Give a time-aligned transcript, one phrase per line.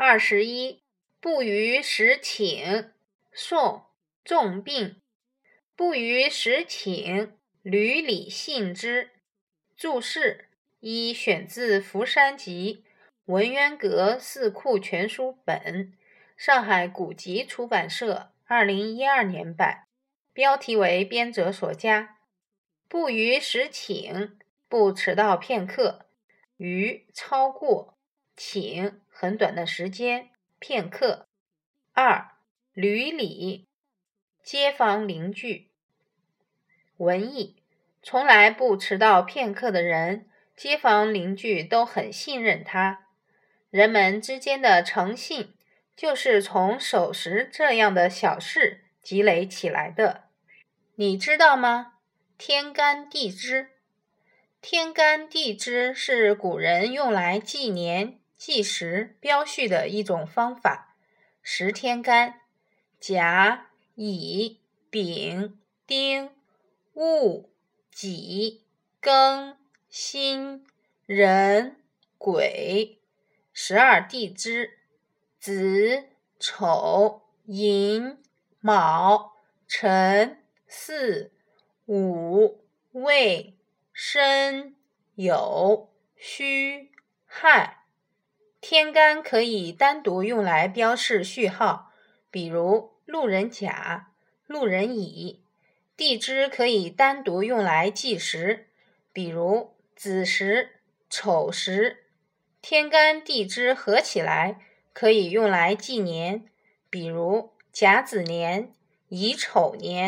[0.00, 0.84] 二十一，
[1.20, 2.92] 不逾时请。
[3.32, 3.60] 宋·
[4.24, 5.02] 仲病。
[5.74, 9.10] 不逾时请，屡礼信之。
[9.76, 12.84] 注释一选自《福山集》
[13.24, 15.92] 文渊阁四库全书本，
[16.36, 19.88] 上海古籍出版社二零一二年版。
[20.32, 22.18] 标题为编者所加。
[22.88, 24.38] 不逾时请，
[24.68, 26.06] 不迟到片刻；
[26.56, 27.97] 逾超过，
[28.40, 30.30] 请很短的时间，
[30.60, 31.26] 片刻。
[31.92, 32.30] 二
[32.72, 33.66] 屡礼，
[34.44, 35.72] 街坊邻居。
[36.98, 37.56] 文艺，
[38.00, 43.08] 从来不迟到片刻的人，街坊邻居都很信任他。
[43.70, 45.54] 人们之间的诚信，
[45.96, 50.28] 就是从守时这样的小事积累起来的。
[50.94, 51.94] 你知道吗？
[52.38, 53.70] 天干地支，
[54.60, 60.96] 天干地支是古人用来纪年、计时、标序的一种方法。
[61.42, 62.40] 十天干：
[62.98, 66.30] 甲、乙、丙、丁。
[66.94, 67.48] 戊、
[67.92, 68.64] 己、
[69.00, 69.54] 庚、
[69.88, 70.66] 辛、
[71.06, 71.76] 壬、
[72.18, 72.98] 癸，
[73.52, 74.78] 十二地支：
[75.38, 76.08] 子、
[76.40, 78.18] 丑、寅、
[78.58, 79.36] 卯、
[79.68, 81.30] 辰、巳、
[81.86, 83.56] 午、未、
[83.92, 84.74] 申、
[85.14, 86.90] 酉、戌、
[87.26, 87.77] 亥。
[88.70, 91.90] 天干可以单独用来标示序号，
[92.30, 94.10] 比如路人甲、
[94.46, 95.42] 路人乙。
[95.96, 98.66] 地支可以单独用来计时，
[99.10, 101.96] 比如子时、丑时；
[102.60, 104.60] 天干地支合起来
[104.92, 106.44] 可以用来纪年，
[106.90, 108.70] 比如甲子年、
[109.08, 110.06] 乙丑年。